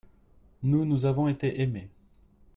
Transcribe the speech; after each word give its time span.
nous, 0.63 0.83
nous 0.83 1.05
avons 1.05 1.27
été 1.27 1.61
aimé. 1.61 1.87